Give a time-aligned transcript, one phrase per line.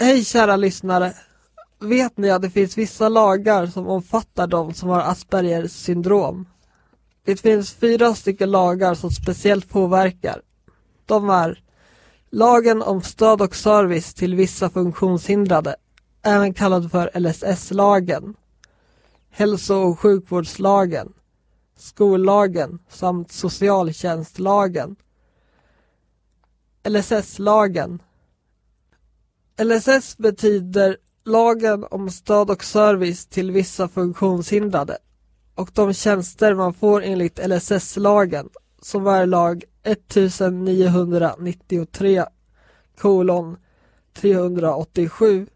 [0.00, 1.14] Hej kära lyssnare!
[1.80, 6.48] Vet ni att det finns vissa lagar som omfattar de som har Aspergers syndrom?
[7.24, 10.42] Det finns fyra stycken lagar som speciellt påverkar.
[11.06, 11.62] De är
[12.30, 15.76] Lagen om stöd och service till vissa funktionshindrade,
[16.22, 18.34] även kallad för LSS-lagen.
[19.30, 21.12] Hälso och sjukvårdslagen,
[21.76, 24.96] skollagen samt socialtjänstlagen.
[26.88, 28.02] LSS-lagen
[29.58, 34.98] LSS betyder lagen om stöd och service till vissa funktionshindrade
[35.54, 38.48] och de tjänster man får enligt LSS-lagen
[38.82, 42.24] som är lag 1993
[42.98, 43.56] kolon
[44.14, 45.46] 387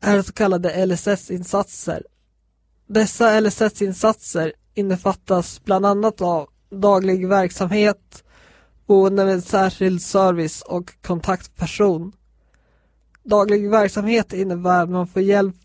[0.00, 2.02] är så kallade LSS-insatser.
[2.86, 8.24] Dessa LSS-insatser innefattas bland annat av daglig verksamhet,
[8.86, 12.12] boende med särskild service och kontaktperson.
[13.24, 15.56] Daglig verksamhet innebär att man får hjälp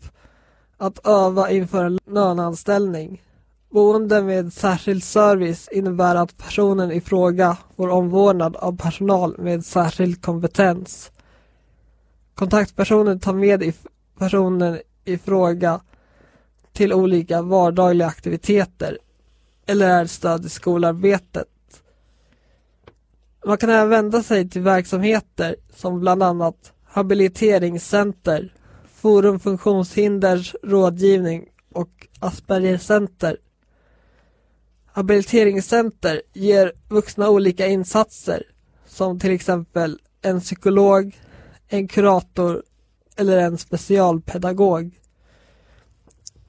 [0.76, 3.22] att öva inför en löneanställning.
[3.70, 10.22] Boende med särskild service innebär att personen i fråga får omvårdnad av personal med särskild
[10.22, 11.10] kompetens.
[12.34, 13.72] Kontaktpersonen tar med
[14.18, 15.80] personen i fråga
[16.72, 18.98] till olika vardagliga aktiviteter
[19.66, 21.48] eller är stöd i skolarbetet.
[23.46, 28.54] Man kan även vända sig till verksamheter som bland annat habiliteringscenter,
[28.94, 33.36] Forum funktionshinders rådgivning och Aspergercenter.
[34.86, 38.42] Habiliteringscenter ger vuxna olika insatser
[38.86, 41.20] som till exempel en psykolog,
[41.68, 42.62] en kurator
[43.16, 45.00] eller en specialpedagog.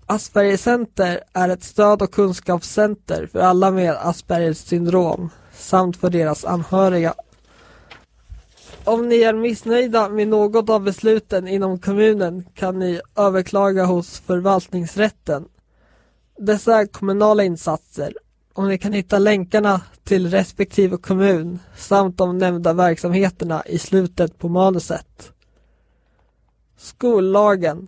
[0.06, 7.14] Aspergercenter är ett stöd och kunskapscenter för alla med Aspergers syndrom samt för deras anhöriga.
[8.86, 15.46] Om ni är missnöjda med något av besluten inom kommunen kan ni överklaga hos förvaltningsrätten.
[16.38, 18.14] Dessa är kommunala insatser
[18.54, 24.50] och ni kan hitta länkarna till respektive kommun samt de nämnda verksamheterna i slutet på
[24.50, 25.32] manuset.
[26.78, 27.88] Skollagen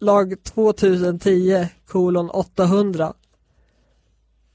[0.00, 3.14] Lag 2010 kolon 800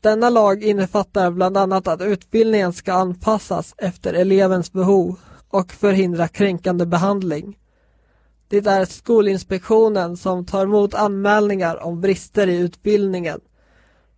[0.01, 5.19] Denna lag innefattar bland annat att utbildningen ska anpassas efter elevens behov
[5.53, 7.57] och förhindra kränkande behandling.
[8.47, 13.39] Det är Skolinspektionen som tar emot anmälningar om brister i utbildningen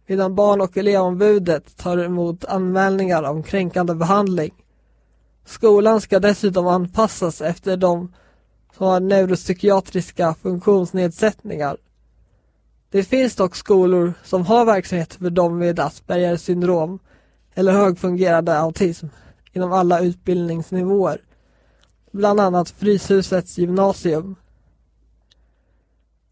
[0.07, 4.51] medan Barn och elevombudet tar emot anmälningar om kränkande behandling.
[5.45, 8.13] Skolan ska dessutom anpassas efter de
[8.77, 11.77] som har neuropsykiatriska funktionsnedsättningar.
[12.89, 16.99] Det finns dock skolor som har verksamhet för dem med Aspergers syndrom
[17.53, 19.07] eller högfungerande autism
[19.55, 21.21] inom alla utbildningsnivåer.
[22.11, 24.35] Bland annat Fryshusets gymnasium.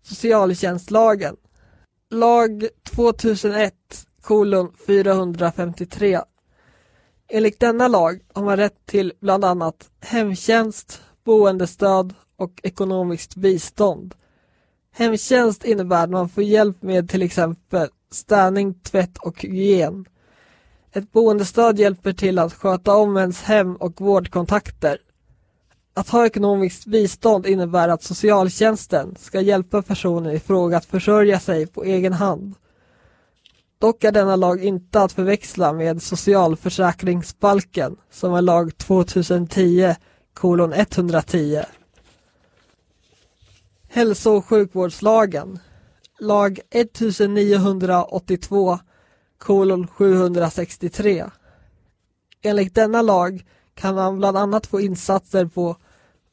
[0.02, 1.36] Socialtjänstlagen.
[2.10, 3.74] Lag 2001
[4.22, 6.22] kolon 453.
[7.28, 14.16] Enligt denna lag har man rätt till bland annat hemtjänst, boendestöd och ekonomiskt bistånd.
[14.92, 20.06] Hemtjänst innebär att man får hjälp med till exempel städning, tvätt och hygien.
[20.96, 24.98] Ett boendestöd hjälper till att sköta om ens hem och vårdkontakter.
[25.94, 31.68] Att ha ekonomiskt bistånd innebär att socialtjänsten ska hjälpa personen i fråga att försörja sig
[31.68, 32.56] på egen hand.
[33.80, 39.96] Dock är denna lag inte att förväxla med socialförsäkringsbalken som är lag 2010
[40.34, 41.62] kolon 110.
[43.90, 45.60] Hälso och sjukvårdslagen
[46.20, 48.80] lag 1982
[49.44, 51.26] kolon 763.
[52.42, 53.46] Enligt denna lag
[53.76, 55.78] kan man bland annat få insatser på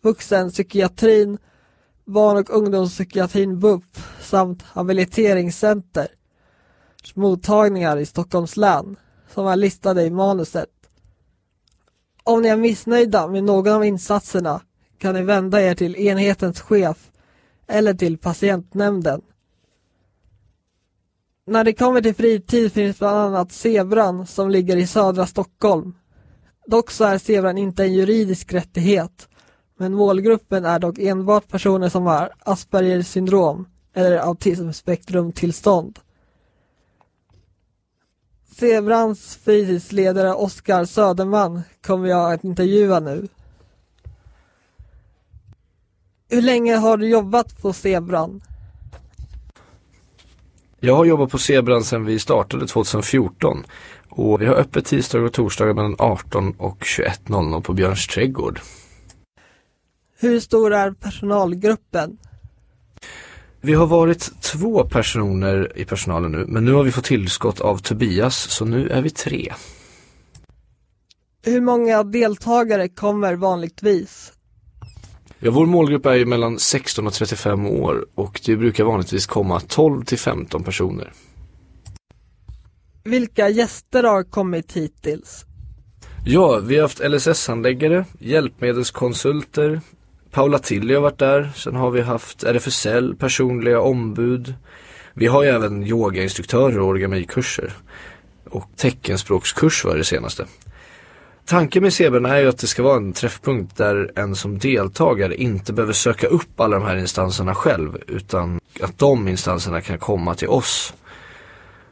[0.03, 1.39] vuxenpsykiatrin,
[2.05, 6.09] barn och ungdomspsykiatrin BUP samt habiliteringscenter
[7.15, 8.97] mottagningar i Stockholms län
[9.35, 10.69] som är listade i manuset.
[12.25, 14.61] Om ni är missnöjda med någon av insatserna
[14.99, 17.11] kan ni vända er till enhetens chef
[17.67, 19.23] eller till patientnämnden.
[21.51, 25.95] När det kommer till fritid finns bland annat Zebran som ligger i södra Stockholm.
[26.67, 29.29] Dock så är Zebran inte en juridisk rättighet,
[29.79, 35.99] men målgruppen är dock enbart personer som har Aspergers syndrom eller autismspektrumtillstånd.
[38.57, 43.29] Zebrans fritidsledare Oskar Söderman kommer jag att intervjua nu.
[46.29, 48.43] Hur länge har du jobbat på Zebran?
[50.83, 53.67] Jag har jobbat på Zebran sedan vi startade 2014
[54.09, 58.61] och vi har öppet tisdagar och torsdagar mellan 18 och 21.00 på Björns trädgård.
[60.19, 62.19] Hur stor är personalgruppen?
[63.61, 67.79] Vi har varit två personer i personalen nu, men nu har vi fått tillskott av
[67.79, 69.53] Tobias, så nu är vi tre.
[71.45, 74.33] Hur många deltagare kommer vanligtvis?
[75.43, 79.61] Ja, vår målgrupp är ju mellan 16 och 35 år och det brukar vanligtvis komma
[79.61, 81.13] 12 till 15 personer.
[83.05, 85.45] Vilka gäster har kommit hittills?
[86.25, 89.81] Ja, vi har haft LSS-handläggare, hjälpmedelskonsulter,
[90.31, 94.55] Paula Tilly har varit där, sen har vi haft RFSL, personliga ombud.
[95.15, 97.73] Vi har ju även yogainstruktörer och origamikurser.
[98.45, 100.47] Och teckenspråkskurs var det senaste.
[101.51, 105.37] Tanken med CBN är ju att det ska vara en träffpunkt där en som deltagare
[105.37, 110.35] inte behöver söka upp alla de här instanserna själv utan att de instanserna kan komma
[110.35, 110.95] till oss.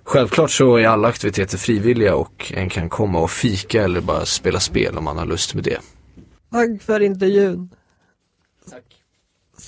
[0.05, 4.61] Självklart så är alla aktiviteter frivilliga och en kan komma och fika eller bara spela
[4.61, 5.79] spel om man har lust med det.
[6.51, 7.71] Tack för intervjun.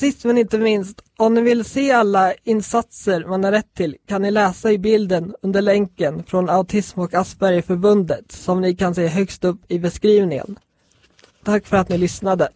[0.00, 4.22] Sist men inte minst, om ni vill se alla insatser man har rätt till kan
[4.22, 9.44] ni läsa i bilden under länken från Autism och Aspergerförbundet som ni kan se högst
[9.44, 10.58] upp i beskrivningen.
[11.44, 12.48] Tack för att ni lyssnade.